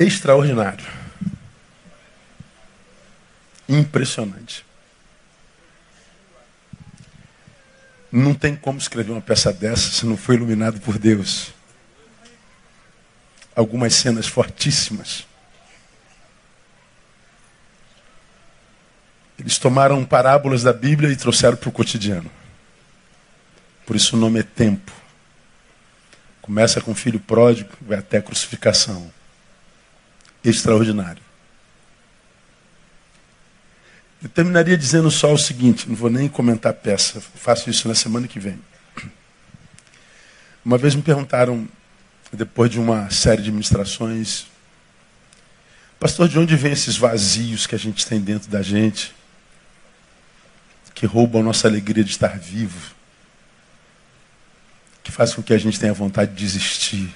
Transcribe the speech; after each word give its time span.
extraordinário. 0.00 0.86
Impressionante. 3.68 4.64
Não 8.10 8.34
tem 8.34 8.56
como 8.56 8.78
escrever 8.78 9.12
uma 9.12 9.20
peça 9.20 9.52
dessa 9.52 9.90
se 9.90 10.06
não 10.06 10.16
foi 10.16 10.34
iluminado 10.34 10.80
por 10.80 10.98
Deus. 10.98 11.52
Algumas 13.54 13.94
cenas 13.94 14.26
fortíssimas. 14.26 15.26
Eles 19.38 19.58
tomaram 19.58 20.04
parábolas 20.04 20.62
da 20.62 20.72
Bíblia 20.72 21.10
e 21.10 21.16
trouxeram 21.16 21.56
para 21.56 21.68
o 21.68 21.72
cotidiano. 21.72 22.30
Por 23.86 23.96
isso 23.96 24.16
o 24.16 24.18
nome 24.18 24.40
é 24.40 24.42
tempo. 24.42 24.92
Começa 26.42 26.80
com 26.80 26.94
filho 26.94 27.20
pródigo, 27.20 27.70
vai 27.80 27.98
até 27.98 28.18
a 28.18 28.22
crucificação. 28.22 29.10
Extraordinário. 30.44 31.22
Eu 34.22 34.28
terminaria 34.28 34.76
dizendo 34.76 35.10
só 35.10 35.32
o 35.32 35.38
seguinte, 35.38 35.88
não 35.88 35.96
vou 35.96 36.10
nem 36.10 36.28
comentar 36.28 36.72
a 36.72 36.74
peça, 36.74 37.20
faço 37.20 37.70
isso 37.70 37.88
na 37.88 37.94
semana 37.94 38.28
que 38.28 38.38
vem. 38.38 38.60
Uma 40.62 40.76
vez 40.76 40.94
me 40.94 41.00
perguntaram, 41.00 41.66
depois 42.30 42.70
de 42.70 42.78
uma 42.78 43.08
série 43.08 43.40
de 43.40 43.50
ministrações, 43.50 44.46
pastor, 45.98 46.28
de 46.28 46.38
onde 46.38 46.54
vem 46.54 46.72
esses 46.72 46.98
vazios 46.98 47.66
que 47.66 47.74
a 47.74 47.78
gente 47.78 48.06
tem 48.06 48.20
dentro 48.20 48.50
da 48.50 48.60
gente, 48.60 49.14
que 50.94 51.06
roubam 51.06 51.40
a 51.40 51.44
nossa 51.44 51.66
alegria 51.66 52.04
de 52.04 52.10
estar 52.10 52.38
vivo, 52.38 52.94
que 55.02 55.10
faz 55.10 55.32
com 55.32 55.42
que 55.42 55.54
a 55.54 55.58
gente 55.58 55.80
tenha 55.80 55.94
vontade 55.94 56.32
de 56.32 56.36
desistir? 56.36 57.10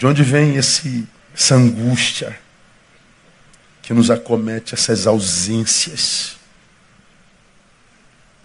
De 0.00 0.06
onde 0.06 0.24
vem 0.24 0.56
esse, 0.56 1.06
essa 1.32 1.54
angústia? 1.54 2.36
que 3.90 3.94
nos 3.94 4.08
acomete 4.08 4.72
essas 4.72 5.04
ausências. 5.04 6.36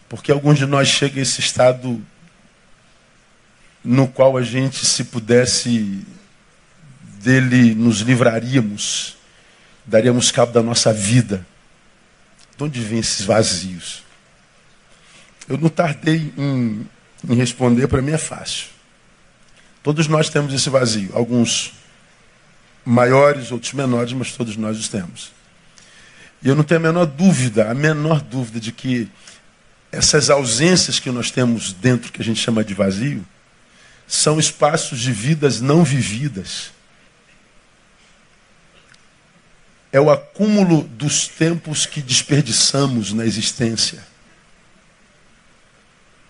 Porque 0.09 0.31
alguns 0.31 0.57
de 0.57 0.65
nós 0.65 0.87
chegam 0.87 1.19
a 1.19 1.21
esse 1.21 1.39
estado 1.39 2.03
no 3.83 4.07
qual 4.07 4.37
a 4.37 4.41
gente, 4.41 4.83
se 4.83 5.03
pudesse, 5.03 6.03
dele 7.21 7.75
nos 7.75 7.99
livraríamos, 7.99 9.17
daríamos 9.85 10.31
cabo 10.31 10.51
da 10.51 10.63
nossa 10.63 10.91
vida. 10.91 11.45
De 12.57 12.63
onde 12.63 12.81
vêm 12.81 12.97
esses 12.97 13.23
vazios? 13.23 14.03
Eu 15.47 15.59
não 15.59 15.69
tardei 15.69 16.33
em, 16.35 16.89
em 17.29 17.35
responder, 17.35 17.87
para 17.87 18.01
mim 18.01 18.13
é 18.13 18.17
fácil. 18.17 18.69
Todos 19.85 20.07
nós 20.07 20.31
temos 20.31 20.51
esse 20.51 20.67
vazio. 20.67 21.11
Alguns 21.13 21.73
maiores, 22.83 23.51
outros 23.51 23.71
menores, 23.73 24.13
mas 24.13 24.31
todos 24.31 24.57
nós 24.57 24.79
os 24.79 24.89
temos. 24.89 25.31
E 26.41 26.49
eu 26.49 26.55
não 26.55 26.63
tenho 26.63 26.79
a 26.79 26.83
menor 26.83 27.05
dúvida, 27.05 27.69
a 27.69 27.73
menor 27.75 28.19
dúvida 28.19 28.59
de 28.59 28.71
que 28.71 29.07
essas 29.91 30.31
ausências 30.31 30.99
que 30.99 31.11
nós 31.11 31.29
temos 31.29 31.71
dentro, 31.71 32.11
que 32.11 32.19
a 32.19 32.25
gente 32.25 32.39
chama 32.39 32.63
de 32.63 32.73
vazio, 32.73 33.23
são 34.07 34.39
espaços 34.39 35.01
de 35.01 35.11
vidas 35.11 35.61
não 35.61 35.83
vividas. 35.83 36.71
É 39.91 40.01
o 40.01 40.09
acúmulo 40.09 40.81
dos 40.81 41.27
tempos 41.27 41.85
que 41.85 42.01
desperdiçamos 42.01 43.13
na 43.13 43.23
existência. 43.23 44.03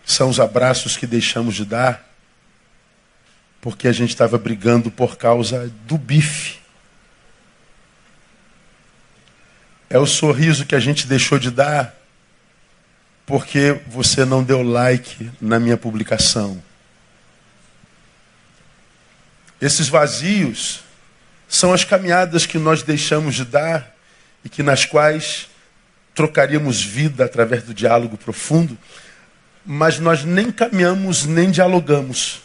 São 0.05 0.27
os 0.27 0.41
abraços 0.41 0.97
que 0.97 1.07
deixamos 1.07 1.55
de 1.55 1.63
dar 1.63 2.14
porque 3.65 3.87
a 3.87 3.91
gente 3.91 4.11
estava 4.11 4.37
brigando 4.37 4.91
por 4.91 5.17
causa 5.17 5.73
do 5.87 5.97
bife. 5.97 6.59
É 9.89 9.97
o 9.97 10.05
sorriso 10.05 10.67
que 10.67 10.75
a 10.75 10.79
gente 10.79 11.07
deixou 11.07 11.39
de 11.39 11.49
dar 11.49 11.95
porque 13.25 13.81
você 13.87 14.23
não 14.23 14.43
deu 14.43 14.61
like 14.61 15.31
na 15.41 15.59
minha 15.59 15.75
publicação. 15.75 16.61
Esses 19.59 19.89
vazios 19.89 20.81
são 21.47 21.73
as 21.73 21.83
caminhadas 21.83 22.45
que 22.45 22.59
nós 22.59 22.83
deixamos 22.83 23.33
de 23.33 23.45
dar 23.45 23.95
e 24.43 24.49
que 24.49 24.61
nas 24.61 24.85
quais 24.85 25.49
trocaríamos 26.13 26.83
vida 26.83 27.25
através 27.25 27.63
do 27.63 27.73
diálogo 27.73 28.15
profundo, 28.15 28.77
mas 29.65 29.97
nós 29.97 30.23
nem 30.23 30.51
caminhamos 30.51 31.25
nem 31.25 31.49
dialogamos 31.49 32.44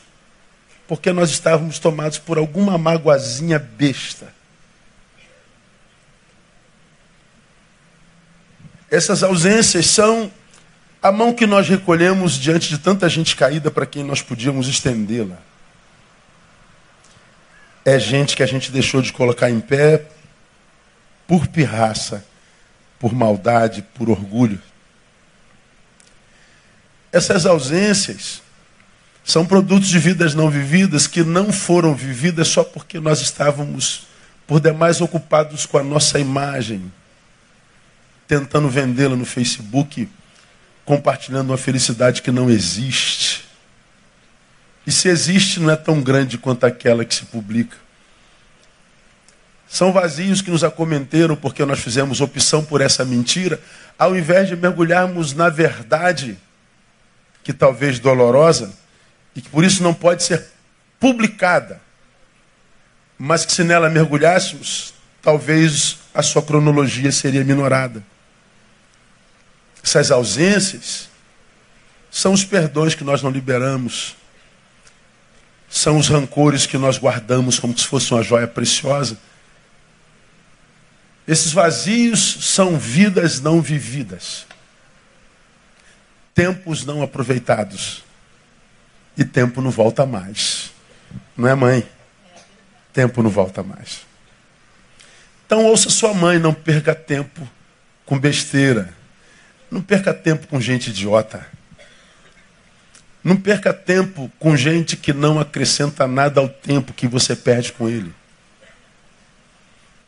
porque 0.91 1.13
nós 1.13 1.31
estávamos 1.31 1.79
tomados 1.79 2.19
por 2.19 2.37
alguma 2.37 2.77
magoazinha 2.77 3.61
besta. 3.61 4.35
Essas 8.91 9.23
ausências 9.23 9.87
são 9.87 10.33
a 11.01 11.13
mão 11.13 11.33
que 11.33 11.47
nós 11.47 11.69
recolhemos 11.69 12.33
diante 12.33 12.69
de 12.69 12.77
tanta 12.77 13.09
gente 13.09 13.37
caída 13.37 13.71
para 13.71 13.87
quem 13.87 14.03
nós 14.03 14.21
podíamos 14.21 14.67
estendê-la. 14.67 15.39
É 17.85 17.97
gente 17.97 18.35
que 18.35 18.43
a 18.43 18.47
gente 18.47 18.73
deixou 18.73 19.01
de 19.01 19.13
colocar 19.13 19.49
em 19.49 19.61
pé 19.61 20.07
por 21.25 21.47
pirraça, 21.47 22.27
por 22.99 23.15
maldade, 23.15 23.83
por 23.95 24.11
orgulho. 24.11 24.61
Essas 27.13 27.47
ausências 27.47 28.43
são 29.31 29.47
produtos 29.47 29.89
de 29.89 29.97
vidas 29.97 30.35
não 30.35 30.51
vividas 30.51 31.07
que 31.07 31.23
não 31.23 31.53
foram 31.53 31.95
vividas 31.95 32.49
só 32.49 32.65
porque 32.65 32.99
nós 32.99 33.21
estávamos, 33.21 34.09
por 34.45 34.59
demais, 34.61 35.01
ocupados 35.01 35.67
com 35.67 35.79
a 35.79 35.85
nossa 35.85 36.19
imagem, 36.19 36.93
tentando 38.27 38.69
vendê-la 38.69 39.15
no 39.15 39.25
Facebook, 39.25 40.09
compartilhando 40.85 41.51
uma 41.51 41.57
felicidade 41.57 42.23
que 42.23 42.33
não 42.33 42.51
existe. 42.51 43.45
E 44.85 44.91
se 44.91 45.09
existe, 45.09 45.61
não 45.61 45.71
é 45.71 45.77
tão 45.77 46.03
grande 46.03 46.37
quanto 46.37 46.67
aquela 46.67 47.05
que 47.05 47.15
se 47.15 47.25
publica. 47.27 47.77
São 49.69 49.93
vazios 49.93 50.43
que 50.43 50.51
nos 50.51 50.65
acometeram 50.65 51.37
porque 51.37 51.65
nós 51.65 51.79
fizemos 51.79 52.21
opção 52.21 52.65
por 52.65 52.81
essa 52.81 53.05
mentira, 53.05 53.61
ao 53.97 54.17
invés 54.17 54.49
de 54.49 54.57
mergulharmos 54.57 55.35
na 55.35 55.49
verdade, 55.49 56.37
que 57.45 57.53
talvez 57.53 58.01
dolorosa, 58.01 58.81
e 59.35 59.41
que 59.41 59.49
por 59.49 59.65
isso 59.65 59.83
não 59.83 59.95
pode 59.95 60.23
ser 60.23 60.47
publicada, 60.99 61.81
mas 63.19 63.45
que 63.45 63.53
se 63.53 63.63
nela 63.65 63.89
mergulhássemos, 63.89 64.95
talvez 65.23 65.99
a 66.15 66.23
sua 66.23 66.43
cronologia 66.43 67.13
seria 67.13 67.45
minorada. 67.45 68.05
Essas 69.83 70.11
ausências 70.11 71.09
são 72.11 72.33
os 72.33 72.45
perdões 72.45 72.95
que 72.95 73.05
nós 73.05 73.23
não 73.23 73.31
liberamos, 73.31 74.17
são 75.69 75.97
os 75.97 76.09
rancores 76.09 76.67
que 76.67 76.77
nós 76.77 76.99
guardamos 76.99 77.59
como 77.59 77.77
se 77.79 77.87
fosse 77.87 78.13
uma 78.13 78.23
joia 78.23 78.49
preciosa. 78.49 79.17
Esses 81.27 81.53
vazios 81.53 82.39
são 82.41 82.77
vidas 82.77 83.41
não 83.41 83.63
vividas, 83.63 84.47
tempos 86.35 86.85
não 86.85 87.03
aproveitados. 87.03 88.03
E 89.17 89.25
tempo 89.25 89.61
não 89.61 89.71
volta 89.71 90.07
mais. 90.07 90.71
Não 91.37 91.49
é, 91.49 91.55
mãe? 91.55 91.89
Tempo 92.93 93.23
não 93.23 93.31
volta 93.31 93.63
mais. 93.63 94.01
Então 95.47 95.65
ouça 95.65 95.91
sua 95.91 96.15
mãe, 96.15 96.39
não 96.39 96.55
perca 96.55 96.95
tempo 96.95 97.49
com 98.07 98.19
besteira. 98.19 98.93
Não 99.71 99.83
perca 99.83 100.13
tempo 100.13 100.47
com 100.47 100.61
gente 100.61 100.91
idiota. 100.91 101.47
Não 103.23 103.37
perca 103.37 103.73
tempo 103.73 104.31
com 104.39 104.57
gente 104.57 104.97
que 104.97 105.13
não 105.13 105.39
acrescenta 105.39 106.07
nada 106.07 106.41
ao 106.41 106.49
tempo 106.49 106.93
que 106.93 107.07
você 107.07 107.37
perde 107.37 107.73
com 107.73 107.89
ele. 107.89 108.15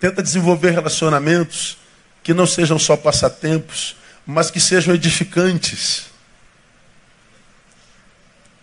Tenta 0.00 0.22
desenvolver 0.22 0.70
relacionamentos 0.70 1.78
que 2.22 2.32
não 2.32 2.46
sejam 2.46 2.78
só 2.78 2.96
passatempos, 2.96 3.96
mas 4.26 4.50
que 4.50 4.60
sejam 4.60 4.94
edificantes 4.94 6.11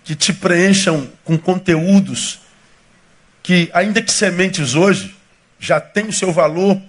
que 0.10 0.16
te 0.16 0.34
preencham 0.34 1.08
com 1.24 1.38
conteúdos 1.38 2.40
que, 3.44 3.70
ainda 3.72 4.02
que 4.02 4.12
sementes 4.12 4.74
hoje, 4.74 5.16
já 5.60 5.80
têm 5.80 6.08
o 6.08 6.12
seu 6.12 6.34
valor 6.34 6.82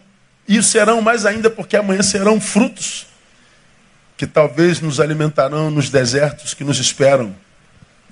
e 0.49 0.63
serão 0.63 1.03
mais 1.03 1.27
ainda 1.27 1.51
porque 1.51 1.77
amanhã 1.77 2.03
serão 2.03 2.41
frutos 2.41 3.07
que 4.17 4.27
talvez 4.27 4.81
nos 4.81 5.01
alimentarão 5.01 5.71
nos 5.71 5.91
desertos 5.91 6.55
que 6.55 6.65
nos 6.65 6.79
esperam, 6.79 7.37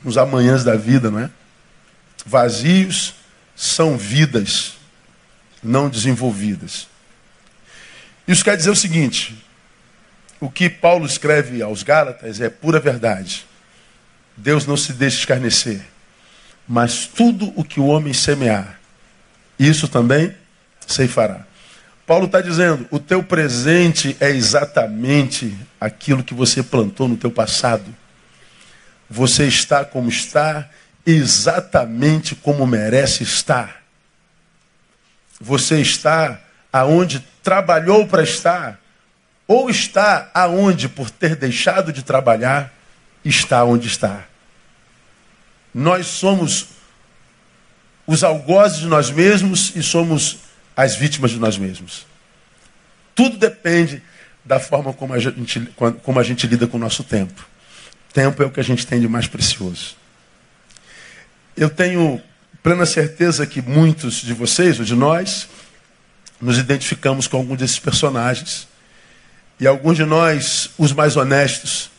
nos 0.04 0.18
amanhãs 0.18 0.62
da 0.62 0.76
vida, 0.76 1.10
não 1.10 1.20
é? 1.20 1.30
Vazios 2.26 3.14
são 3.56 3.96
vidas 3.96 4.74
não 5.62 5.88
desenvolvidas. 5.88 6.86
Isso 8.26 8.44
quer 8.44 8.58
dizer 8.58 8.68
o 8.68 8.76
seguinte: 8.76 9.42
o 10.38 10.50
que 10.50 10.68
Paulo 10.68 11.06
escreve 11.06 11.62
aos 11.62 11.82
Gálatas 11.82 12.42
é 12.42 12.50
pura 12.50 12.78
verdade. 12.78 13.47
Deus 14.38 14.66
não 14.66 14.76
se 14.76 14.92
deixa 14.92 15.18
escarnecer. 15.18 15.82
Mas 16.66 17.06
tudo 17.06 17.52
o 17.56 17.64
que 17.64 17.80
o 17.80 17.86
homem 17.86 18.12
semear, 18.12 18.78
isso 19.58 19.88
também 19.88 20.34
ceifará. 20.86 21.44
Paulo 22.06 22.26
está 22.26 22.40
dizendo: 22.40 22.86
o 22.90 22.98
teu 22.98 23.22
presente 23.22 24.16
é 24.20 24.30
exatamente 24.30 25.56
aquilo 25.80 26.22
que 26.22 26.34
você 26.34 26.62
plantou 26.62 27.08
no 27.08 27.16
teu 27.16 27.30
passado. 27.30 27.84
Você 29.10 29.46
está 29.46 29.84
como 29.84 30.08
está, 30.08 30.68
exatamente 31.04 32.34
como 32.34 32.66
merece 32.66 33.24
estar. 33.24 33.82
Você 35.40 35.80
está 35.80 36.40
aonde 36.72 37.24
trabalhou 37.42 38.06
para 38.06 38.22
estar, 38.22 38.78
ou 39.46 39.70
está 39.70 40.30
aonde, 40.34 40.88
por 40.88 41.10
ter 41.10 41.34
deixado 41.34 41.92
de 41.92 42.02
trabalhar, 42.02 42.77
está 43.24 43.64
onde 43.64 43.86
está. 43.86 44.26
Nós 45.74 46.06
somos 46.06 46.68
os 48.06 48.24
algozes 48.24 48.78
de 48.78 48.86
nós 48.86 49.10
mesmos 49.10 49.76
e 49.76 49.82
somos 49.82 50.38
as 50.76 50.96
vítimas 50.96 51.30
de 51.30 51.38
nós 51.38 51.58
mesmos. 51.58 52.06
Tudo 53.14 53.36
depende 53.36 54.02
da 54.44 54.58
forma 54.58 54.92
como 54.92 55.12
a 55.12 55.18
gente, 55.18 55.60
como 56.02 56.18
a 56.18 56.22
gente 56.22 56.46
lida 56.46 56.66
com 56.66 56.76
o 56.76 56.80
nosso 56.80 57.04
tempo. 57.04 57.46
Tempo 58.12 58.42
é 58.42 58.46
o 58.46 58.50
que 58.50 58.60
a 58.60 58.64
gente 58.64 58.86
tem 58.86 59.00
de 59.00 59.08
mais 59.08 59.26
precioso. 59.26 59.96
Eu 61.56 61.68
tenho 61.68 62.22
plena 62.62 62.86
certeza 62.86 63.46
que 63.46 63.60
muitos 63.60 64.22
de 64.22 64.32
vocês, 64.32 64.78
ou 64.78 64.84
de 64.84 64.94
nós, 64.94 65.48
nos 66.40 66.58
identificamos 66.58 67.26
com 67.26 67.36
algum 67.36 67.56
desses 67.56 67.78
personagens. 67.78 68.68
E 69.60 69.66
alguns 69.66 69.96
de 69.96 70.04
nós, 70.04 70.70
os 70.78 70.92
mais 70.92 71.16
honestos, 71.16 71.90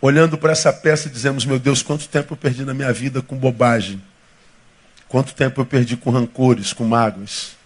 olhando 0.00 0.38
para 0.38 0.52
essa 0.52 0.72
peça, 0.72 1.08
dizemos: 1.08 1.44
Meu 1.44 1.58
Deus, 1.58 1.82
quanto 1.82 2.08
tempo 2.08 2.32
eu 2.34 2.36
perdi 2.36 2.64
na 2.64 2.74
minha 2.74 2.92
vida 2.92 3.20
com 3.22 3.36
bobagem. 3.36 4.02
Quanto 5.08 5.34
tempo 5.34 5.60
eu 5.60 5.66
perdi 5.66 5.96
com 5.96 6.10
rancores, 6.10 6.72
com 6.72 6.84
mágoas. 6.84 7.56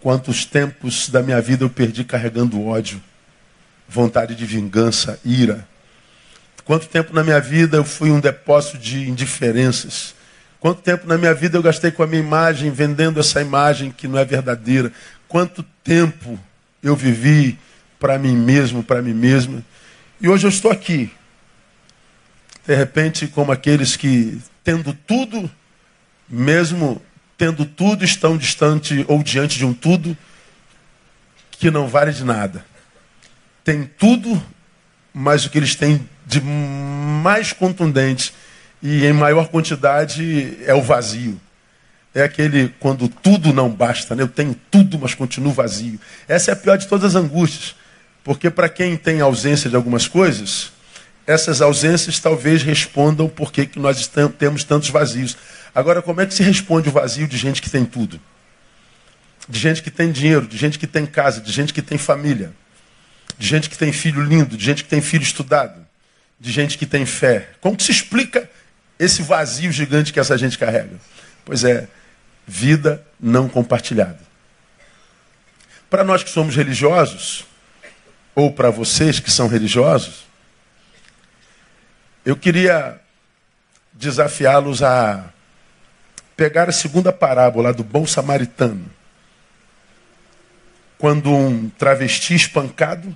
Quantos 0.00 0.44
tempos 0.44 1.08
da 1.08 1.22
minha 1.22 1.40
vida 1.40 1.64
eu 1.64 1.70
perdi 1.70 2.04
carregando 2.04 2.64
ódio, 2.64 3.02
vontade 3.88 4.34
de 4.34 4.44
vingança, 4.44 5.18
ira. 5.24 5.66
Quanto 6.64 6.86
tempo 6.86 7.12
na 7.12 7.24
minha 7.24 7.40
vida 7.40 7.76
eu 7.76 7.84
fui 7.84 8.10
um 8.10 8.20
depósito 8.20 8.78
de 8.78 9.08
indiferenças. 9.08 10.14
Quanto 10.60 10.80
tempo 10.80 11.06
na 11.06 11.18
minha 11.18 11.34
vida 11.34 11.58
eu 11.58 11.62
gastei 11.62 11.90
com 11.90 12.02
a 12.02 12.06
minha 12.06 12.22
imagem, 12.22 12.70
vendendo 12.70 13.18
essa 13.18 13.40
imagem 13.40 13.90
que 13.90 14.06
não 14.06 14.18
é 14.18 14.24
verdadeira. 14.24 14.92
Quanto 15.26 15.62
tempo 15.82 16.38
eu 16.82 16.94
vivi 16.94 17.58
para 17.98 18.18
mim 18.18 18.36
mesmo, 18.36 18.82
para 18.82 19.02
mim 19.02 19.12
mesma. 19.12 19.64
E 20.20 20.28
hoje 20.28 20.46
eu 20.46 20.50
estou 20.50 20.70
aqui. 20.70 21.10
De 22.66 22.74
repente, 22.74 23.26
como 23.26 23.52
aqueles 23.52 23.96
que, 23.96 24.40
tendo 24.62 24.92
tudo, 24.92 25.50
mesmo 26.28 27.00
tendo 27.36 27.64
tudo, 27.64 28.04
estão 28.04 28.36
distante 28.36 29.04
ou 29.08 29.22
diante 29.22 29.58
de 29.58 29.64
um 29.64 29.74
tudo 29.74 30.16
que 31.50 31.70
não 31.70 31.88
vale 31.88 32.12
de 32.12 32.24
nada. 32.24 32.64
Tem 33.62 33.84
tudo, 33.84 34.42
mas 35.12 35.44
o 35.44 35.50
que 35.50 35.58
eles 35.58 35.74
têm 35.74 36.08
de 36.26 36.40
mais 36.40 37.52
contundente 37.52 38.32
e 38.82 39.04
em 39.06 39.12
maior 39.12 39.48
quantidade 39.48 40.58
é 40.66 40.74
o 40.74 40.82
vazio. 40.82 41.40
É 42.14 42.22
aquele 42.22 42.72
quando 42.78 43.08
tudo 43.08 43.52
não 43.52 43.68
basta, 43.68 44.14
né? 44.14 44.22
eu 44.22 44.28
tenho 44.28 44.54
tudo, 44.70 44.98
mas 44.98 45.14
continuo 45.14 45.52
vazio. 45.52 45.98
Essa 46.28 46.50
é 46.50 46.54
a 46.54 46.56
pior 46.56 46.76
de 46.76 46.86
todas 46.86 47.16
as 47.16 47.22
angústias. 47.22 47.74
Porque 48.22 48.48
para 48.50 48.68
quem 48.68 48.96
tem 48.96 49.20
ausência 49.20 49.68
de 49.68 49.76
algumas 49.76 50.06
coisas, 50.06 50.72
essas 51.26 51.60
ausências 51.60 52.20
talvez 52.20 52.62
respondam 52.62 53.28
por 53.28 53.52
que 53.52 53.68
nós 53.78 54.10
temos 54.38 54.64
tantos 54.64 54.90
vazios. 54.90 55.36
Agora, 55.74 56.02
como 56.02 56.20
é 56.20 56.26
que 56.26 56.34
se 56.34 56.42
responde 56.42 56.88
o 56.88 56.92
vazio 56.92 57.26
de 57.26 57.36
gente 57.36 57.62
que 57.62 57.70
tem 57.70 57.84
tudo? 57.84 58.20
De 59.48 59.58
gente 59.58 59.82
que 59.82 59.90
tem 59.90 60.12
dinheiro, 60.12 60.46
de 60.46 60.56
gente 60.56 60.78
que 60.78 60.86
tem 60.86 61.06
casa, 61.06 61.40
de 61.40 61.50
gente 61.50 61.72
que 61.72 61.82
tem 61.82 61.98
família, 61.98 62.52
de 63.38 63.46
gente 63.46 63.68
que 63.70 63.76
tem 63.76 63.92
filho 63.92 64.22
lindo, 64.22 64.56
de 64.56 64.64
gente 64.64 64.84
que 64.84 64.88
tem 64.88 65.00
filho 65.00 65.22
estudado, 65.22 65.84
de 66.38 66.52
gente 66.52 66.76
que 66.76 66.86
tem 66.86 67.06
fé. 67.06 67.50
Como 67.60 67.76
que 67.76 67.82
se 67.82 67.92
explica 67.92 68.48
esse 68.98 69.22
vazio 69.22 69.72
gigante 69.72 70.12
que 70.12 70.20
essa 70.20 70.36
gente 70.36 70.58
carrega? 70.58 70.98
Pois 71.44 71.64
é, 71.64 71.88
vida 72.46 73.04
não 73.18 73.48
compartilhada. 73.48 74.20
Para 75.88 76.04
nós 76.04 76.22
que 76.22 76.30
somos 76.30 76.54
religiosos, 76.54 77.44
ou 78.34 78.52
para 78.52 78.70
vocês 78.70 79.20
que 79.20 79.30
são 79.30 79.48
religiosos, 79.48 80.24
eu 82.24 82.36
queria 82.36 83.00
desafiá-los 83.92 84.82
a 84.82 85.32
pegar 86.36 86.68
a 86.68 86.72
segunda 86.72 87.12
parábola 87.12 87.72
do 87.72 87.84
bom 87.84 88.06
samaritano. 88.06 88.90
Quando 90.98 91.30
um 91.30 91.68
travesti 91.68 92.34
espancado 92.34 93.14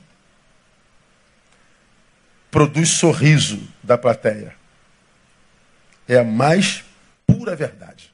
produz 2.51 2.91
sorriso 2.91 3.61
da 3.83 3.97
plateia. 3.97 4.55
É 6.07 6.19
a 6.19 6.25
mais 6.25 6.85
pura 7.27 7.55
verdade. 7.55 8.13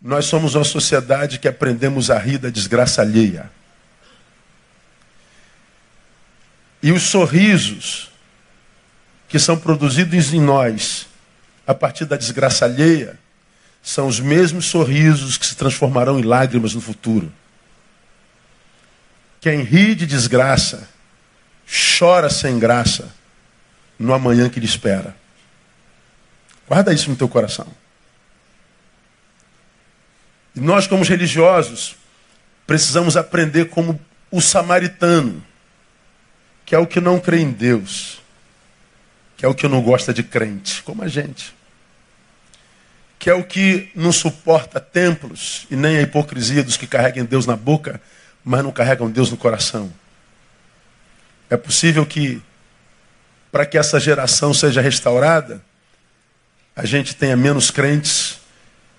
Nós 0.00 0.26
somos 0.26 0.54
uma 0.54 0.64
sociedade 0.64 1.38
que 1.38 1.48
aprendemos 1.48 2.10
a 2.10 2.18
rir 2.18 2.38
da 2.38 2.50
desgraça 2.50 3.00
alheia. 3.00 3.50
E 6.82 6.92
os 6.92 7.02
sorrisos 7.04 8.10
que 9.34 9.38
são 9.40 9.58
produzidos 9.58 10.32
em 10.32 10.40
nós 10.40 11.08
a 11.66 11.74
partir 11.74 12.04
da 12.04 12.16
desgraça 12.16 12.66
alheia 12.66 13.18
são 13.82 14.06
os 14.06 14.20
mesmos 14.20 14.66
sorrisos 14.66 15.36
que 15.36 15.44
se 15.44 15.56
transformarão 15.56 16.20
em 16.20 16.22
lágrimas 16.22 16.72
no 16.72 16.80
futuro. 16.80 17.32
Quem 19.40 19.62
ri 19.62 19.96
de 19.96 20.06
desgraça 20.06 20.88
chora 21.98 22.30
sem 22.30 22.60
graça 22.60 23.12
no 23.98 24.14
amanhã 24.14 24.48
que 24.48 24.60
lhe 24.60 24.66
espera. 24.66 25.16
Guarda 26.68 26.92
isso 26.92 27.10
no 27.10 27.16
teu 27.16 27.28
coração. 27.28 27.66
E 30.54 30.60
nós, 30.60 30.86
como 30.86 31.02
religiosos, 31.02 31.96
precisamos 32.68 33.16
aprender 33.16 33.64
como 33.64 34.00
o 34.30 34.40
samaritano, 34.40 35.44
que 36.64 36.72
é 36.72 36.78
o 36.78 36.86
que 36.86 37.00
não 37.00 37.18
crê 37.18 37.40
em 37.40 37.50
Deus, 37.50 38.22
que 39.44 39.46
é 39.46 39.50
o 39.50 39.54
que 39.54 39.68
não 39.68 39.82
gosta 39.82 40.14
de 40.14 40.22
crente, 40.22 40.82
como 40.84 41.04
a 41.04 41.08
gente, 41.08 41.54
que 43.18 43.28
é 43.28 43.34
o 43.34 43.44
que 43.44 43.90
não 43.94 44.10
suporta 44.10 44.80
templos 44.80 45.66
e 45.70 45.76
nem 45.76 45.98
a 45.98 46.00
hipocrisia 46.00 46.64
dos 46.64 46.78
que 46.78 46.86
carregam 46.86 47.26
Deus 47.26 47.44
na 47.44 47.54
boca, 47.54 48.00
mas 48.42 48.64
não 48.64 48.72
carregam 48.72 49.10
Deus 49.10 49.30
no 49.30 49.36
coração. 49.36 49.92
É 51.50 51.58
possível 51.58 52.06
que, 52.06 52.42
para 53.52 53.66
que 53.66 53.76
essa 53.76 54.00
geração 54.00 54.54
seja 54.54 54.80
restaurada, 54.80 55.62
a 56.74 56.86
gente 56.86 57.14
tenha 57.14 57.36
menos 57.36 57.70
crentes 57.70 58.40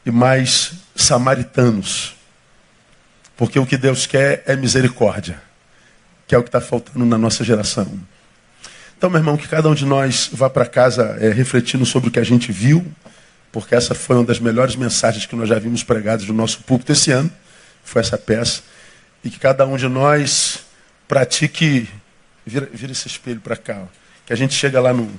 e 0.05 0.11
mais 0.11 0.73
samaritanos. 0.95 2.13
Porque 3.35 3.57
o 3.57 3.65
que 3.65 3.77
Deus 3.77 4.05
quer 4.05 4.43
é 4.45 4.55
misericórdia, 4.55 5.41
que 6.27 6.35
é 6.35 6.37
o 6.37 6.43
que 6.43 6.49
está 6.49 6.61
faltando 6.61 7.03
na 7.03 7.17
nossa 7.17 7.43
geração. 7.43 7.99
Então, 8.97 9.09
meu 9.09 9.19
irmão, 9.19 9.37
que 9.37 9.47
cada 9.47 9.69
um 9.69 9.75
de 9.75 9.85
nós 9.85 10.29
vá 10.31 10.49
para 10.49 10.65
casa 10.65 11.17
é, 11.19 11.29
refletindo 11.29 11.85
sobre 11.85 12.09
o 12.09 12.11
que 12.11 12.19
a 12.19 12.23
gente 12.23 12.51
viu, 12.51 12.85
porque 13.51 13.75
essa 13.75 13.93
foi 13.93 14.15
uma 14.15 14.25
das 14.25 14.39
melhores 14.39 14.75
mensagens 14.75 15.25
que 15.25 15.35
nós 15.35 15.49
já 15.49 15.59
vimos 15.59 15.83
pregadas 15.83 16.27
no 16.27 16.33
nosso 16.33 16.59
púlpito 16.63 16.91
esse 16.91 17.11
ano, 17.11 17.31
foi 17.83 18.01
essa 18.01 18.17
peça, 18.17 18.61
e 19.23 19.29
que 19.29 19.39
cada 19.39 19.65
um 19.65 19.77
de 19.77 19.87
nós 19.87 20.59
pratique 21.07 21.87
Vira, 22.45 22.69
vira 22.71 22.91
esse 22.91 23.07
espelho 23.07 23.41
para 23.41 23.57
cá. 23.57 23.81
Ó. 23.83 23.87
Que 24.25 24.31
a 24.31 24.35
gente 24.35 24.53
chega 24.53 24.79
lá 24.79 24.93
no, 24.93 25.11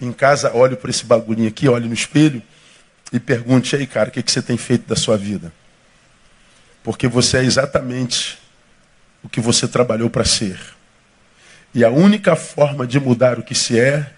em 0.00 0.12
casa, 0.12 0.52
olha 0.54 0.76
para 0.76 0.90
esse 0.90 1.04
bagulhinho 1.04 1.48
aqui, 1.48 1.66
olha 1.68 1.86
no 1.86 1.94
espelho 1.94 2.42
e 3.12 3.18
pergunte 3.18 3.74
aí, 3.74 3.86
cara, 3.86 4.10
o 4.10 4.12
que, 4.12 4.22
que 4.22 4.30
você 4.30 4.42
tem 4.42 4.56
feito 4.56 4.86
da 4.86 4.96
sua 4.96 5.16
vida? 5.16 5.52
Porque 6.82 7.08
você 7.08 7.38
é 7.38 7.44
exatamente 7.44 8.38
o 9.22 9.28
que 9.28 9.40
você 9.40 9.66
trabalhou 9.66 10.10
para 10.10 10.24
ser. 10.24 10.58
E 11.74 11.84
a 11.84 11.90
única 11.90 12.36
forma 12.36 12.86
de 12.86 13.00
mudar 13.00 13.38
o 13.38 13.42
que 13.42 13.54
se 13.54 13.78
é 13.78 14.12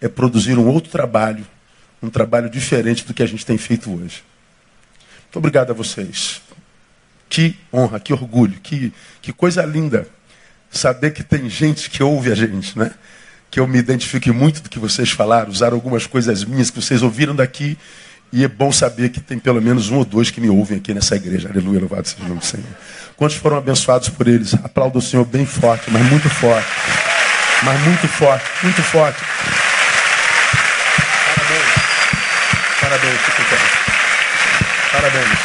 é 0.00 0.08
produzir 0.08 0.58
um 0.58 0.66
outro 0.66 0.90
trabalho, 0.90 1.46
um 2.02 2.08
trabalho 2.08 2.48
diferente 2.48 3.04
do 3.04 3.12
que 3.12 3.22
a 3.22 3.26
gente 3.26 3.44
tem 3.44 3.58
feito 3.58 3.90
hoje. 3.90 4.22
Muito 5.24 5.36
obrigado 5.36 5.70
a 5.70 5.74
vocês. 5.74 6.40
Que 7.28 7.56
honra, 7.72 8.00
que 8.00 8.12
orgulho, 8.12 8.58
que, 8.60 8.92
que 9.20 9.32
coisa 9.32 9.64
linda 9.64 10.06
saber 10.70 11.12
que 11.12 11.22
tem 11.22 11.48
gente 11.48 11.90
que 11.90 12.02
ouve 12.02 12.30
a 12.32 12.34
gente, 12.34 12.78
né? 12.78 12.92
Que 13.50 13.60
eu 13.60 13.66
me 13.66 13.78
identifique 13.78 14.30
muito 14.30 14.62
do 14.62 14.68
que 14.68 14.78
vocês 14.78 15.10
falaram, 15.10 15.50
usaram 15.50 15.76
algumas 15.76 16.06
coisas 16.06 16.44
minhas 16.44 16.70
que 16.70 16.80
vocês 16.80 17.02
ouviram 17.02 17.34
daqui. 17.34 17.78
E 18.34 18.42
é 18.42 18.48
bom 18.48 18.72
saber 18.72 19.10
que 19.10 19.20
tem 19.20 19.38
pelo 19.38 19.62
menos 19.62 19.90
um 19.90 19.98
ou 19.98 20.04
dois 20.04 20.28
que 20.28 20.40
me 20.40 20.50
ouvem 20.50 20.78
aqui 20.78 20.92
nessa 20.92 21.14
igreja. 21.14 21.48
Aleluia, 21.48 21.78
louvado 21.78 22.08
seja 22.08 22.24
o 22.24 22.26
nome 22.26 22.40
do 22.40 22.44
Senhor. 22.44 22.66
Quantos 23.16 23.36
foram 23.36 23.56
abençoados 23.58 24.08
por 24.08 24.26
eles? 24.26 24.54
Aplauda 24.54 24.98
o 24.98 25.00
Senhor 25.00 25.24
bem 25.24 25.46
forte, 25.46 25.88
mas 25.88 26.02
muito 26.10 26.28
forte. 26.28 26.66
Mas 27.62 27.80
muito 27.82 28.08
forte, 28.08 28.44
muito 28.64 28.82
forte. 28.82 29.20
Parabéns. 31.36 31.64
Parabéns, 32.80 33.20
Parabéns. 34.90 35.38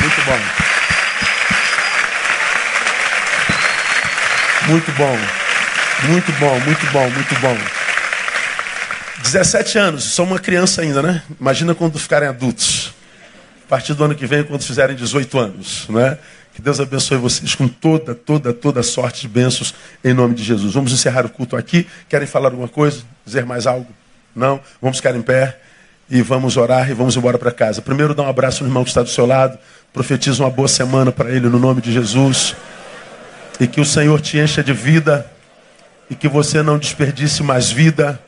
Muito 0.00 0.22
bom. 0.26 0.38
Muito 4.66 4.92
bom. 4.92 5.18
Muito 6.08 6.32
bom, 6.32 6.60
muito 6.60 6.86
bom, 6.90 7.10
muito 7.10 7.34
bom. 7.40 7.83
17 9.24 9.78
anos, 9.78 10.04
são 10.04 10.26
uma 10.26 10.38
criança 10.38 10.82
ainda, 10.82 11.02
né? 11.02 11.22
Imagina 11.40 11.74
quando 11.74 11.98
ficarem 11.98 12.28
adultos. 12.28 12.92
A 13.64 13.68
partir 13.68 13.94
do 13.94 14.04
ano 14.04 14.14
que 14.14 14.26
vem, 14.26 14.44
quando 14.44 14.62
fizerem 14.62 14.94
18 14.94 15.38
anos, 15.38 15.86
né? 15.88 16.18
Que 16.54 16.60
Deus 16.60 16.78
abençoe 16.78 17.16
vocês 17.16 17.54
com 17.54 17.66
toda, 17.66 18.14
toda, 18.14 18.52
toda 18.52 18.82
sorte 18.82 19.22
de 19.22 19.28
bênçãos 19.28 19.74
em 20.04 20.12
nome 20.12 20.34
de 20.34 20.44
Jesus. 20.44 20.74
Vamos 20.74 20.92
encerrar 20.92 21.24
o 21.24 21.30
culto 21.30 21.56
aqui. 21.56 21.86
Querem 22.08 22.28
falar 22.28 22.48
alguma 22.48 22.68
coisa? 22.68 23.02
Dizer 23.24 23.44
mais 23.44 23.66
algo? 23.66 23.88
Não? 24.36 24.60
Vamos 24.80 24.98
ficar 24.98 25.16
em 25.16 25.22
pé 25.22 25.58
e 26.08 26.20
vamos 26.20 26.56
orar 26.58 26.88
e 26.90 26.94
vamos 26.94 27.16
embora 27.16 27.38
para 27.38 27.50
casa. 27.50 27.80
Primeiro, 27.80 28.14
dá 28.14 28.22
um 28.22 28.28
abraço 28.28 28.62
no 28.62 28.68
irmão 28.68 28.84
que 28.84 28.90
está 28.90 29.02
do 29.02 29.08
seu 29.08 29.26
lado. 29.26 29.58
Profetiza 29.92 30.44
uma 30.44 30.50
boa 30.50 30.68
semana 30.68 31.10
para 31.10 31.30
ele 31.30 31.48
no 31.48 31.58
nome 31.58 31.80
de 31.80 31.90
Jesus. 31.90 32.54
E 33.58 33.66
que 33.66 33.80
o 33.80 33.84
Senhor 33.84 34.20
te 34.20 34.38
encha 34.38 34.62
de 34.62 34.74
vida 34.74 35.26
e 36.10 36.14
que 36.14 36.28
você 36.28 36.62
não 36.62 36.78
desperdice 36.78 37.42
mais 37.42 37.70
vida 37.70 38.20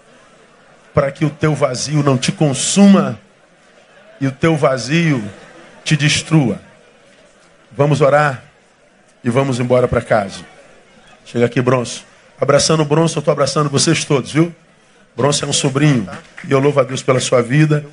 para 0.97 1.13
que 1.13 1.27
o 1.27 1.31
teu 1.31 1.55
vazio 1.55 2.03
não 2.03 2.17
te 2.17 2.33
consuma 2.33 3.21
e 4.19 4.27
o 4.27 4.33
teu 4.33 4.57
vazio 4.57 5.23
te 5.85 5.95
destrua. 5.95 6.59
Vamos 7.77 8.01
orar 8.01 8.43
e 9.23 9.29
vamos 9.29 9.61
embora 9.61 9.87
para 9.87 10.01
casa. 10.01 10.41
Chega 11.27 11.45
aqui, 11.45 11.61
Bronço. 11.61 12.03
Abraçando 12.41 12.81
o 12.81 12.87
Bronço, 12.87 13.19
eu 13.19 13.21
estou 13.21 13.31
abraçando 13.31 13.69
vocês 13.69 14.07
todos, 14.07 14.33
viu? 14.33 14.57
Bronço 15.15 15.45
é 15.45 15.49
um 15.49 15.53
sobrinho 15.53 16.09
e 16.49 16.51
eu 16.51 16.59
louvo 16.59 16.81
a 16.81 16.83
Deus 16.83 17.03
pela 17.03 17.21
sua 17.21 17.43
vida 17.43 17.85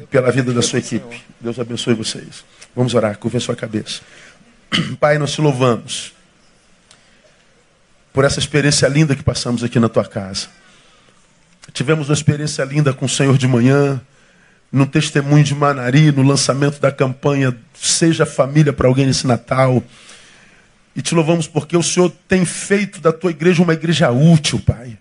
e 0.00 0.06
pela 0.06 0.32
vida 0.32 0.50
da 0.50 0.62
sua 0.62 0.78
equipe. 0.78 1.22
Deus 1.38 1.58
abençoe 1.58 1.92
vocês. 1.92 2.42
Vamos 2.74 2.94
orar, 2.94 3.18
curva 3.18 3.36
a 3.36 3.40
sua 3.40 3.54
cabeça. 3.54 4.00
Pai, 4.98 5.18
nós 5.18 5.32
te 5.32 5.42
louvamos 5.42 6.14
por 8.14 8.24
essa 8.24 8.38
experiência 8.38 8.88
linda 8.88 9.14
que 9.14 9.22
passamos 9.22 9.62
aqui 9.62 9.78
na 9.78 9.90
tua 9.90 10.06
casa. 10.06 10.48
Tivemos 11.76 12.08
uma 12.08 12.14
experiência 12.14 12.64
linda 12.64 12.94
com 12.94 13.04
o 13.04 13.08
Senhor 13.08 13.36
de 13.36 13.46
manhã, 13.46 14.00
no 14.72 14.86
testemunho 14.86 15.44
de 15.44 15.54
Manari, 15.54 16.10
no 16.10 16.22
lançamento 16.22 16.80
da 16.80 16.90
campanha 16.90 17.54
Seja 17.74 18.24
Família 18.24 18.72
para 18.72 18.88
alguém 18.88 19.04
nesse 19.04 19.26
Natal. 19.26 19.84
E 20.96 21.02
te 21.02 21.14
louvamos 21.14 21.46
porque 21.46 21.76
o 21.76 21.82
Senhor 21.82 22.10
tem 22.26 22.46
feito 22.46 22.98
da 22.98 23.12
tua 23.12 23.30
igreja 23.30 23.62
uma 23.62 23.74
igreja 23.74 24.10
útil, 24.10 24.58
Pai. 24.58 24.96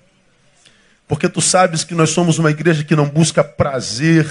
Porque 1.07 1.29
tu 1.29 1.39
sabes 1.39 1.85
que 1.85 1.95
nós 1.95 2.09
somos 2.09 2.39
uma 2.39 2.51
igreja 2.51 2.83
que 2.83 2.93
não 2.93 3.07
busca 3.07 3.41
prazer, 3.41 4.27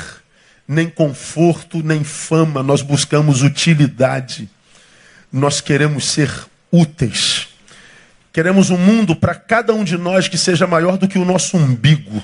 nem 0.69 0.87
conforto, 0.91 1.83
nem 1.83 2.05
fama, 2.05 2.63
nós 2.63 2.83
buscamos 2.83 3.41
utilidade. 3.41 4.51
Nós 5.33 5.63
queremos 5.63 6.05
ser 6.05 6.31
úteis. 6.71 7.49
Queremos 8.35 8.69
um 8.69 8.77
mundo 8.77 9.17
para 9.17 9.35
cada 9.35 9.73
um 9.73 9.83
de 9.83 9.97
nós 9.97 10.29
que 10.29 10.37
seja 10.37 10.67
maior 10.67 10.99
do 10.99 11.09
que 11.09 11.19
o 11.19 11.25
nosso 11.25 11.57
umbigo. 11.57 12.23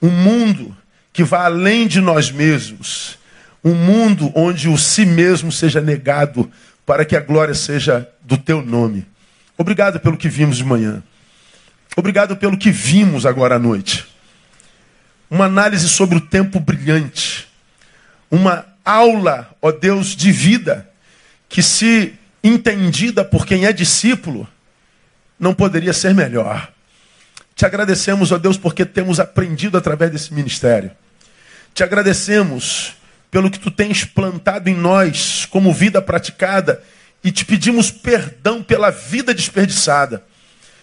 Um 0.00 0.10
mundo 0.10 0.76
que 1.12 1.24
vá 1.24 1.44
além 1.44 1.86
de 1.86 2.00
nós 2.00 2.30
mesmos. 2.30 3.18
Um 3.64 3.74
mundo 3.74 4.32
onde 4.34 4.68
o 4.68 4.78
si 4.78 5.04
mesmo 5.04 5.50
seja 5.50 5.80
negado 5.80 6.50
para 6.86 7.04
que 7.04 7.16
a 7.16 7.20
glória 7.20 7.54
seja 7.54 8.08
do 8.22 8.36
teu 8.36 8.62
nome. 8.62 9.06
Obrigado 9.56 9.98
pelo 9.98 10.16
que 10.16 10.28
vimos 10.28 10.56
de 10.56 10.64
manhã. 10.64 11.02
Obrigado 11.96 12.36
pelo 12.36 12.56
que 12.56 12.70
vimos 12.70 13.26
agora 13.26 13.56
à 13.56 13.58
noite. 13.58 14.06
Uma 15.28 15.46
análise 15.46 15.88
sobre 15.88 16.16
o 16.16 16.20
tempo 16.20 16.60
brilhante. 16.60 17.48
Uma 18.30 18.64
aula, 18.84 19.50
ó 19.60 19.72
Deus, 19.72 20.14
de 20.14 20.30
vida 20.30 20.88
que, 21.48 21.62
se 21.62 22.14
entendida 22.42 23.24
por 23.24 23.44
quem 23.44 23.66
é 23.66 23.72
discípulo, 23.72 24.48
não 25.38 25.52
poderia 25.52 25.92
ser 25.92 26.14
melhor. 26.14 26.72
Te 27.58 27.66
agradecemos, 27.66 28.30
ó 28.30 28.38
Deus, 28.38 28.56
porque 28.56 28.84
temos 28.84 29.18
aprendido 29.18 29.76
através 29.76 30.12
desse 30.12 30.32
ministério. 30.32 30.92
Te 31.74 31.82
agradecemos 31.82 32.94
pelo 33.32 33.50
que 33.50 33.58
tu 33.58 33.68
tens 33.68 34.04
plantado 34.04 34.70
em 34.70 34.76
nós 34.76 35.44
como 35.44 35.74
vida 35.74 36.00
praticada 36.00 36.80
e 37.22 37.32
te 37.32 37.44
pedimos 37.44 37.90
perdão 37.90 38.62
pela 38.62 38.92
vida 38.92 39.34
desperdiçada. 39.34 40.22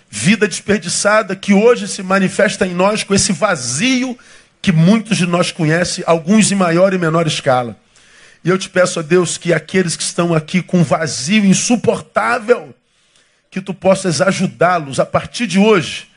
Vida 0.09 0.49
desperdiçada 0.49 1.33
que 1.33 1.53
hoje 1.53 1.87
se 1.87 2.03
manifesta 2.03 2.67
em 2.67 2.73
nós 2.73 3.05
com 3.05 3.15
esse 3.15 3.31
vazio 3.31 4.19
que 4.61 4.73
muitos 4.73 5.15
de 5.15 5.25
nós 5.25 5.53
conhecem, 5.53 6.03
alguns 6.05 6.51
em 6.51 6.55
maior 6.55 6.93
e 6.93 6.97
menor 6.97 7.25
escala. 7.25 7.77
E 8.43 8.49
eu 8.49 8.57
te 8.57 8.67
peço 8.67 8.99
a 8.99 9.01
Deus 9.01 9.37
que 9.37 9.53
aqueles 9.53 9.95
que 9.95 10.03
estão 10.03 10.33
aqui 10.33 10.61
com 10.61 10.83
vazio 10.83 11.45
insuportável, 11.45 12.75
que 13.49 13.61
tu 13.61 13.73
possas 13.73 14.19
ajudá-los 14.19 14.99
a 14.99 15.05
partir 15.05 15.47
de 15.47 15.57
hoje 15.57 16.13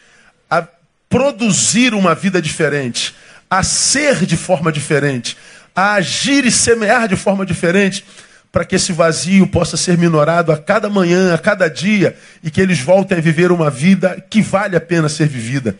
a 0.50 0.66
produzir 1.08 1.94
uma 1.94 2.14
vida 2.14 2.40
diferente, 2.40 3.14
a 3.50 3.62
ser 3.62 4.26
de 4.26 4.36
forma 4.36 4.70
diferente, 4.70 5.36
a 5.74 5.94
agir 5.94 6.44
e 6.44 6.50
semear 6.50 7.08
de 7.08 7.16
forma 7.16 7.46
diferente, 7.46 8.04
para 8.50 8.64
que 8.64 8.76
esse 8.76 8.92
vazio 8.92 9.46
possa 9.46 9.76
ser 9.76 9.98
minorado 9.98 10.50
a 10.50 10.56
cada 10.56 10.88
manhã, 10.88 11.34
a 11.34 11.38
cada 11.38 11.68
dia, 11.68 12.16
e 12.42 12.50
que 12.50 12.60
eles 12.60 12.80
voltem 12.80 13.18
a 13.18 13.20
viver 13.20 13.52
uma 13.52 13.70
vida 13.70 14.24
que 14.28 14.40
vale 14.40 14.76
a 14.76 14.80
pena 14.80 15.08
ser 15.08 15.28
vivida. 15.28 15.76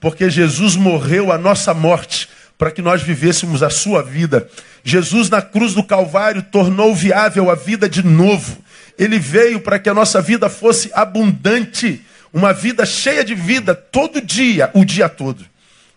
Porque 0.00 0.28
Jesus 0.28 0.76
morreu 0.76 1.30
a 1.30 1.38
nossa 1.38 1.72
morte 1.72 2.28
para 2.58 2.70
que 2.70 2.82
nós 2.82 3.02
vivêssemos 3.02 3.62
a 3.62 3.70
sua 3.70 4.02
vida. 4.02 4.46
Jesus 4.84 5.30
na 5.30 5.40
cruz 5.40 5.72
do 5.72 5.82
Calvário 5.82 6.42
tornou 6.42 6.94
viável 6.94 7.50
a 7.50 7.54
vida 7.54 7.88
de 7.88 8.02
novo. 8.02 8.58
Ele 8.98 9.18
veio 9.18 9.60
para 9.60 9.78
que 9.78 9.88
a 9.88 9.94
nossa 9.94 10.20
vida 10.20 10.48
fosse 10.50 10.90
abundante, 10.92 12.04
uma 12.32 12.52
vida 12.52 12.86
cheia 12.86 13.24
de 13.24 13.34
vida 13.34 13.74
todo 13.74 14.20
dia, 14.20 14.70
o 14.74 14.84
dia 14.84 15.08
todo. 15.08 15.44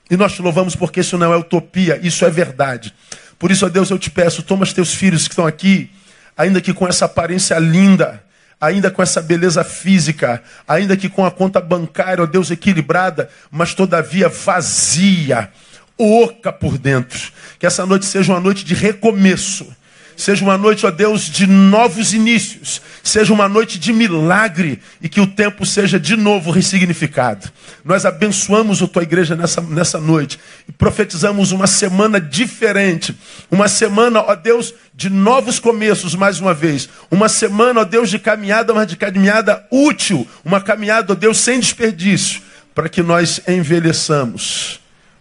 E 0.10 0.18
nós 0.18 0.34
te 0.34 0.42
louvamos 0.42 0.76
porque 0.76 1.00
isso 1.00 1.18
não 1.18 1.34
é 1.34 1.38
utopia, 1.38 2.00
isso 2.04 2.26
é 2.26 2.30
verdade. 2.30 2.94
Por 3.40 3.52
isso, 3.52 3.66
ó 3.66 3.70
Deus, 3.70 3.90
eu 3.90 4.00
te 4.00 4.10
peço, 4.10 4.44
toma 4.44 4.64
os 4.64 4.74
teus 4.74 4.94
filhos 4.94 5.28
que 5.28 5.34
estão 5.34 5.46
aqui, 5.46 5.90
ainda 6.38 6.62
que 6.62 6.74
com 6.74 6.88
essa 6.88 7.06
aparência 7.06 7.58
linda, 7.60 8.24
ainda 8.60 8.90
com 8.90 9.02
essa 9.02 9.22
beleza 9.22 9.64
física, 9.64 10.42
ainda 10.68 10.96
que 10.96 11.10
com 11.10 11.26
a 11.26 11.32
conta 11.32 11.60
bancária, 11.60 12.24
ó 12.24 12.26
Deus, 12.26 12.52
equilibrada, 12.52 13.30
mas 13.52 13.74
todavia 13.74 14.30
vazia, 14.30 15.50
oca 15.98 16.52
por 16.52 16.78
dentro. 16.78 17.32
Que 17.60 17.66
essa 17.66 17.86
noite 17.86 18.06
seja 18.06 18.34
uma 18.34 18.40
noite 18.40 18.64
de 18.64 18.74
recomeço 18.74 19.76
Seja 20.16 20.44
uma 20.44 20.58
noite, 20.58 20.86
ó 20.86 20.92
Deus, 20.92 21.24
de 21.24 21.48
novos 21.48 22.14
inícios. 22.14 22.82
Seja 23.04 23.34
uma 23.34 23.50
noite 23.50 23.80
de 23.80 23.92
milagre 23.92 24.80
e 25.02 25.10
que 25.10 25.20
o 25.20 25.28
tempo 25.28 25.66
seja 25.66 26.00
de 26.00 26.16
novo 26.16 26.52
ressignificado. 26.52 27.50
Nós 27.84 28.06
abençoamos 28.06 28.82
a 28.82 28.88
tua 28.88 29.04
igreja 29.04 29.36
nessa, 29.36 29.62
nessa 29.62 30.00
noite 30.00 30.40
e 30.68 30.72
profetizamos 30.72 31.52
uma 31.52 31.68
semana 31.68 32.22
diferente. 32.22 33.16
Uma 33.50 33.68
semana, 33.68 34.22
ó 34.22 34.36
Deus, 34.36 34.74
de 34.94 35.10
novos 35.10 35.60
começos, 35.60 36.16
mais 36.16 36.40
uma 36.40 36.54
vez. 36.54 36.88
Uma 37.10 37.28
semana, 37.28 37.82
ó 37.82 37.84
Deus, 37.84 38.10
de 38.10 38.20
caminhada, 38.20 38.74
mas 38.74 38.88
de 38.88 38.96
caminhada 38.96 39.66
útil. 39.72 40.28
Uma 40.46 40.62
caminhada, 40.62 41.14
ó 41.14 41.16
Deus, 41.16 41.40
sem 41.40 41.60
desperdício. 41.60 42.42
Para 42.76 42.90
que 42.90 43.04
nós 43.04 43.42
envelheçamos, 43.48 44.80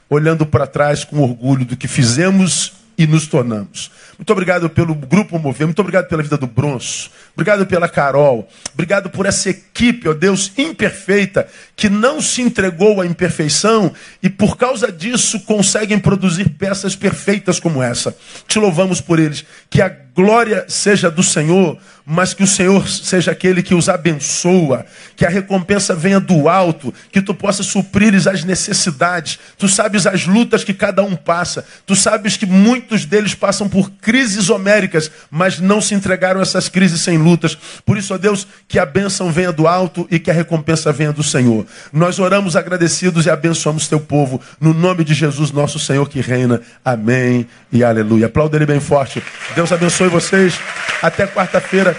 olhando 0.09 0.47
para 0.47 0.67
trás 0.67 1.05
com 1.05 1.21
orgulho 1.21 1.65
do 1.65 1.77
que 1.77 1.89
fizemos 1.89 2.82
e 2.97 3.07
nos 3.07 3.27
tornamos. 3.27 3.91
Muito 4.19 4.31
obrigado 4.33 4.69
pelo 4.71 4.95
Grupo 4.95 5.39
Mover, 5.39 5.67
muito 5.67 5.81
obrigado 5.81 6.09
pela 6.09 6.23
vida 6.23 6.37
do 6.37 6.47
Bronço, 6.47 7.11
obrigado 7.35 7.67
pela 7.67 7.89
Carol, 7.89 8.49
obrigado 8.73 9.11
por 9.11 9.27
essa 9.27 9.51
equipe, 9.51 9.72
ó 10.07 10.15
Deus, 10.15 10.53
imperfeita, 10.57 11.49
que 11.75 11.89
não 11.89 12.21
se 12.21 12.43
entregou 12.43 13.01
à 13.01 13.07
imperfeição 13.07 13.93
e 14.23 14.29
por 14.29 14.57
causa 14.57 14.93
disso 14.93 15.41
conseguem 15.41 15.99
produzir 15.99 16.51
peças 16.51 16.95
perfeitas 16.95 17.59
como 17.59 17.83
essa. 17.83 18.17
Te 18.47 18.59
louvamos 18.59 19.01
por 19.01 19.19
eles. 19.19 19.45
Que 19.69 19.83
a 19.83 19.89
glória 20.15 20.65
seja 20.69 21.11
do 21.11 21.23
Senhor, 21.23 21.79
mas 22.05 22.35
que 22.35 22.43
o 22.43 22.47
Senhor 22.47 22.87
seja 22.89 23.31
aquele 23.31 23.63
que 23.63 23.75
os 23.75 23.89
abençoa, 23.89 24.85
que 25.17 25.25
a 25.25 25.29
recompensa 25.29 25.95
venha 25.95 26.21
do 26.21 26.49
alto, 26.49 26.93
que 27.11 27.23
tu 27.23 27.33
possa 27.33 27.63
suprir-lhes 27.63 28.27
as 28.27 28.45
necessidades. 28.45 29.39
Tu 29.57 29.69
sabes 29.69 30.07
as 30.07 30.27
lutas 30.27 30.65
que 30.65 30.75
cada 30.75 31.03
um 31.03 31.17
passa, 31.17 31.65
tu 31.87 31.95
sabes 31.95 32.37
que 32.37 32.45
muitos 32.45 33.05
deles 33.05 33.35
passam 33.35 33.69
por 33.69 33.91
crises 33.91 34.51
homéricas, 34.51 35.11
mas 35.31 35.59
não 35.59 35.81
se 35.81 35.95
entregaram 35.95 36.41
a 36.41 36.43
essas 36.43 36.69
crises 36.69 37.01
sem 37.01 37.17
lutas. 37.17 37.57
Por 37.87 37.97
isso, 37.97 38.13
ó 38.13 38.19
Deus, 38.19 38.47
que 38.69 38.79
a 38.79 38.87
bênção 38.87 39.33
venha 39.33 39.53
do 39.53 39.67
alto 39.73 40.07
e 40.11 40.19
que 40.19 40.31
a 40.31 40.35
recompensa 40.35 40.93
venha 40.93 41.13
do 41.13 41.23
Senhor. 41.23 41.67
Nós 41.93 42.19
oramos 42.19 42.57
agradecidos 42.57 43.27
e 43.27 43.31
abençoamos 43.31 43.89
teu 43.89 44.01
povo, 44.01 44.41
no 44.61 44.75
nome 44.75 45.05
de 45.05 45.15
Jesus, 45.15 45.51
nosso 45.51 45.79
Senhor 45.79 46.09
que 46.09 46.21
reina. 46.21 46.61
Amém 46.85 47.47
e 47.73 47.83
aleluia. 47.83 48.27
Aplauda 48.27 48.57
ele 48.57 48.67
bem 48.67 48.81
forte. 48.81 49.23
Deus 49.55 49.73
abençoe 49.73 50.09
vocês. 50.09 50.59
Até 51.03 51.27
quarta-feira 51.27 51.97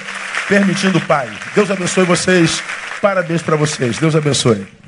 permitindo 0.47 0.97
o 0.97 1.01
Pai. 1.01 1.29
Deus 1.55 1.71
abençoe 1.71 2.05
vocês. 2.05 2.61
Parabéns 3.01 3.41
para 3.41 3.55
vocês. 3.55 3.97
Deus 3.97 4.15
abençoe. 4.15 4.82